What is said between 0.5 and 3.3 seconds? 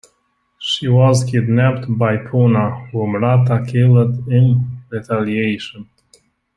She was kidnapped by Puna, whom